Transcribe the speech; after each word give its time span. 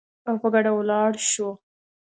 او 0.27 0.35
په 0.41 0.47
ګډه 0.53 0.71
ولاړ 0.75 1.11
شو 1.29 1.49